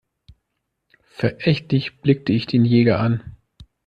Verächtlich 1.11 2.01
blickte 2.01 2.33
ich 2.33 2.47
den 2.47 2.65
Jäger 2.65 2.99
an. 3.01 3.37